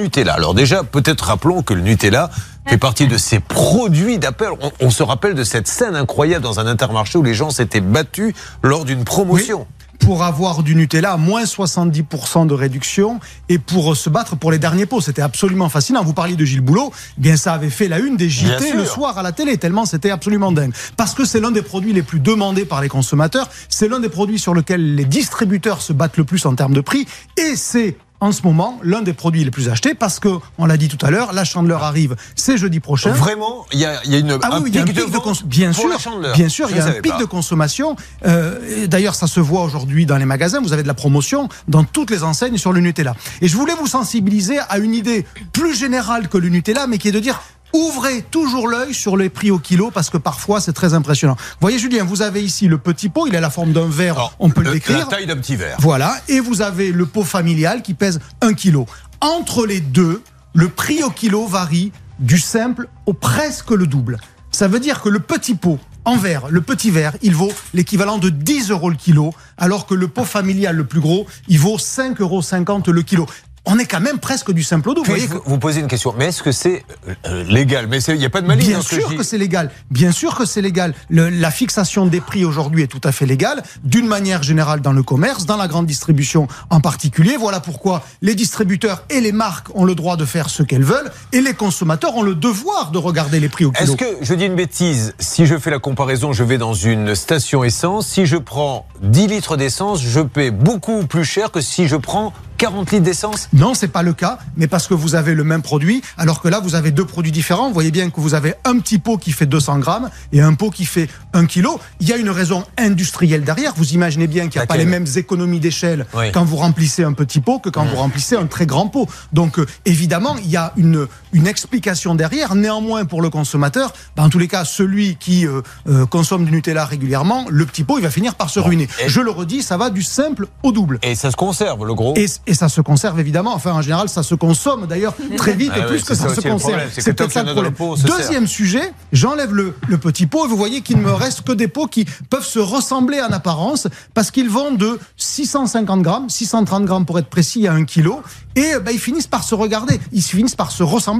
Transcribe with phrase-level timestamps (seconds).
[0.00, 0.34] Nutella.
[0.34, 2.30] Alors déjà, peut-être rappelons que le Nutella
[2.66, 4.50] fait partie de ces produits d'appel.
[4.80, 8.34] On, se rappelle de cette scène incroyable dans un intermarché où les gens s'étaient battus
[8.62, 9.66] lors d'une promotion
[9.98, 14.58] pour avoir du Nutella à moins 70% de réduction et pour se battre pour les
[14.58, 15.00] derniers pots.
[15.00, 16.02] C'était absolument fascinant.
[16.02, 18.86] Vous parliez de Gilles Boulot, eh bien ça avait fait la une des JT le
[18.86, 20.72] soir à la télé, tellement c'était absolument dingue.
[20.96, 24.08] Parce que c'est l'un des produits les plus demandés par les consommateurs, c'est l'un des
[24.08, 27.06] produits sur lesquels les distributeurs se battent le plus en termes de prix,
[27.36, 30.76] et c'est en ce moment l'un des produits les plus achetés parce que, on l'a
[30.76, 33.10] dit tout à l'heure, la chandeleur arrive, c'est jeudi prochain.
[33.12, 35.46] Vraiment Il y a, y a, une, ah un, pic de, consommation.
[35.46, 35.88] Bien sûr,
[36.34, 37.96] bien sûr, il y a un pic de consommation.
[38.26, 40.60] Euh, D'ailleurs, ça se voit aujourd'hui dans les magasins.
[40.60, 43.14] Vous avez de la promotion dans toutes les enseignes sur le Nutella.
[43.40, 47.08] Et je voulais vous sensibiliser à une idée plus générale que le Nutella, mais qui
[47.08, 47.40] est de dire
[47.72, 51.36] Ouvrez toujours l'œil sur les prix au kilo parce que parfois c'est très impressionnant.
[51.38, 54.32] Vous voyez Julien, vous avez ici le petit pot, il a la forme d'un verre,
[54.38, 54.98] on peut le décrire.
[54.98, 55.76] La taille d'un petit verre.
[55.80, 58.86] Voilà, et vous avez le pot familial qui pèse 1 kilo.
[59.20, 60.22] Entre les deux,
[60.54, 64.18] le prix au kilo varie du simple au presque le double.
[64.50, 68.18] Ça veut dire que le petit pot en verre, le petit verre, il vaut l'équivalent
[68.18, 71.76] de 10 euros le kilo, alors que le pot familial le plus gros, il vaut
[71.76, 73.26] 5,50 euros le kilo
[73.66, 75.10] on est quand même presque du simple au double.
[75.10, 76.84] Vous, vous, posez une question, mais est-ce que c'est
[77.26, 77.86] euh, légal?
[77.88, 79.70] Mais il n'y a pas de malice Bien sûr que, c'est légal.
[79.90, 80.94] Bien sûr que c'est légal.
[81.10, 85.02] la fixation des prix aujourd'hui est tout à fait légale, d'une manière générale dans le
[85.02, 87.36] commerce, dans la grande distribution en particulier.
[87.36, 91.10] Voilà pourquoi les distributeurs et les marques ont le droit de faire ce qu'elles veulent,
[91.32, 93.92] et les consommateurs ont le devoir de regarder les prix au kilo.
[93.92, 97.14] Est-ce que, je dis une bêtise, si je fais la comparaison, je vais dans une
[97.14, 101.88] station essence, si je prends 10 litres d'essence, je paie beaucoup plus cher que si
[101.88, 103.48] je prends 40 litres d'essence?
[103.52, 106.48] Non, c'est pas le cas, mais parce que vous avez le même produit, alors que
[106.48, 107.68] là, vous avez deux produits différents.
[107.68, 110.54] Vous voyez bien que vous avez un petit pot qui fait 200 grammes et un
[110.54, 111.66] pot qui fait 1 kg.
[112.00, 113.72] Il y a une raison industrielle derrière.
[113.76, 117.12] Vous imaginez bien qu'il n'y a pas les mêmes économies d'échelle quand vous remplissez un
[117.12, 119.08] petit pot que quand vous remplissez un très grand pot.
[119.32, 122.54] Donc, euh, évidemment, il y a une, une explication derrière.
[122.54, 126.84] Néanmoins, pour le consommateur, dans tous les cas, celui qui euh, euh, consomme du Nutella
[126.84, 128.88] régulièrement, le petit pot, il va finir par se ruiner.
[129.06, 130.98] Je le redis, ça va du simple au double.
[131.02, 132.14] Et ça se conserve, le gros
[132.46, 133.54] et ça se conserve évidemment.
[133.54, 136.40] Enfin, en général, ça se consomme d'ailleurs très vite et ah plus que ça, se
[136.40, 136.80] conserve.
[136.92, 137.74] C'est peut-être ça le problème.
[138.04, 141.52] Deuxième sujet, j'enlève le, le, petit pot et vous voyez qu'il ne me reste que
[141.52, 146.84] des pots qui peuvent se ressembler en apparence parce qu'ils vont de 650 grammes, 630
[146.84, 148.22] grammes pour être précis, à 1 kilo.
[148.56, 151.19] Et ben, ils finissent par se regarder, ils finissent par se ressembler,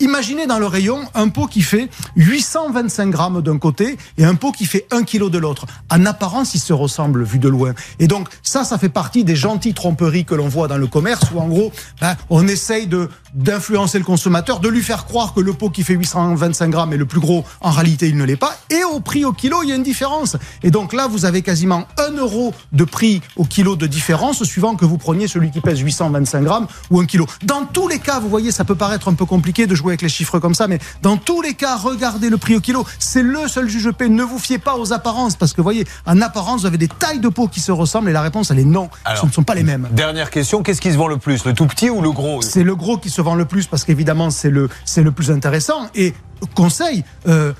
[0.00, 4.52] Imaginez dans le rayon un pot qui fait 825 grammes d'un côté et un pot
[4.52, 5.66] qui fait 1 kilo de l'autre.
[5.90, 7.72] En apparence, ils se ressemblent vu de loin.
[7.98, 11.22] Et donc ça, ça fait partie des gentilles tromperies que l'on voit dans le commerce
[11.34, 15.40] où en gros, ben, on essaye de d'influencer le consommateur, de lui faire croire que
[15.40, 18.36] le pot qui fait 825 grammes est le plus gros, en réalité il ne l'est
[18.36, 20.36] pas, et au prix au kilo il y a une différence.
[20.62, 24.74] Et donc là vous avez quasiment 1 euro de prix au kilo de différence suivant
[24.76, 27.26] que vous preniez celui qui pèse 825 grammes ou 1 kilo.
[27.44, 30.02] Dans tous les cas, vous voyez, ça peut paraître un peu compliqué de jouer avec
[30.02, 33.22] les chiffres comme ça, mais dans tous les cas, regardez le prix au kilo, c'est
[33.22, 34.08] le seul juge paix.
[34.08, 36.88] Ne vous fiez pas aux apparences, parce que vous voyez, en apparence vous avez des
[36.88, 39.42] tailles de pot qui se ressemblent, et la réponse elle est non, ce ne sont
[39.42, 39.88] pas les mêmes.
[39.92, 42.42] Dernière question, qu'est-ce qui se vend le plus, le tout petit ou le gros?
[42.42, 45.88] C'est le gros qui se vend le plus parce qu'évidemment c'est le le plus intéressant.
[45.94, 46.14] Et
[46.54, 47.04] conseil.
[47.26, 47.52] Euh,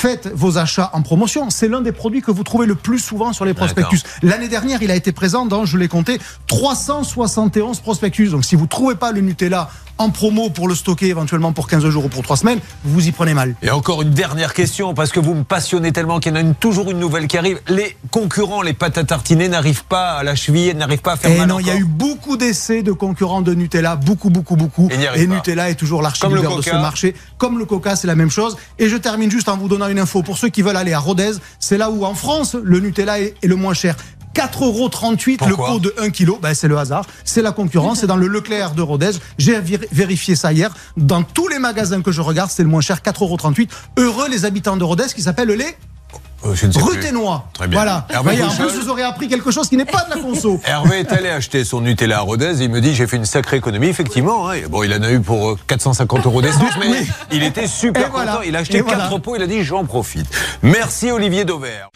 [0.00, 1.50] faites vos achats en promotion.
[1.50, 4.00] C'est l'un des produits que vous trouvez le plus souvent sur les prospectus.
[4.22, 8.30] L'année dernière, il a été présent dans, je l'ai compté, 371 prospectus.
[8.30, 9.68] Donc si vous ne trouvez pas le Nutella
[10.00, 13.08] en promo pour le stocker éventuellement pour 15 jours ou pour 3 semaines, vous vous
[13.08, 13.54] y prenez mal.
[13.62, 16.54] Et encore une dernière question, parce que vous me passionnez tellement qu'il y en a
[16.54, 17.60] toujours une nouvelle qui arrive.
[17.68, 21.32] Les concurrents, les pâtes à tartiner, n'arrivent pas à la cheville, n'arrivent pas à faire
[21.32, 24.56] et mal non, il y a eu beaucoup d'essais de concurrents de Nutella, beaucoup, beaucoup,
[24.56, 24.88] beaucoup.
[25.16, 27.14] Et, Nutella est toujours l'archiveur de ce marché.
[27.36, 28.56] Comme le Coca, c'est la même chose.
[28.78, 30.22] Et je termine juste en vous donnant une info.
[30.22, 33.34] Pour ceux qui veulent aller à Rodez, c'est là où en France, le Nutella est
[33.42, 33.96] le moins cher.
[34.34, 36.40] 4,38 euros le pot de 1 kg.
[36.40, 38.00] Ben, c'est le hasard, c'est la concurrence.
[38.00, 39.12] C'est dans le Leclerc de Rodez.
[39.38, 39.60] J'ai
[39.92, 40.74] vérifié ça hier.
[40.96, 43.38] Dans tous les magasins que je regarde, c'est le moins cher, 4,38 euros.
[43.96, 45.76] Heureux les habitants de Rodez qui s'appellent les
[46.44, 47.48] euh, Ruténois.
[47.52, 47.78] Très bien.
[47.78, 48.06] Voilà.
[48.14, 50.60] en plus, vous aurez appris quelque chose qui n'est pas de la conso.
[50.64, 53.58] Hervé est allé acheter son Nutella à Rodez il me dit j'ai fait une sacrée
[53.58, 53.88] économie.
[53.88, 54.56] Effectivement, hein.
[54.68, 58.40] bon, il en a eu pour 450 euh, euros d'essence, mais il était super content.
[58.46, 60.26] Il a acheté 4 pots, il a dit j'en profite.
[60.62, 61.90] Merci Olivier Dauvert.